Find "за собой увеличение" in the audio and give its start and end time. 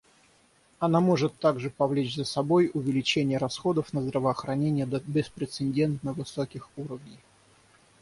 2.15-3.37